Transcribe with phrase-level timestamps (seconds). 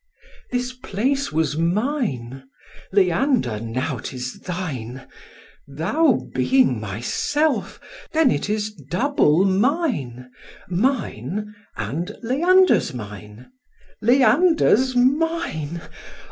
[0.49, 2.45] This place was mine;
[2.91, 5.05] Leander, now 'tis thine,
[5.67, 7.79] Thou being myself,
[8.11, 10.31] then it is double mine,
[10.67, 13.51] Mine, and Leander's mine,
[14.01, 15.81] Leander's mine.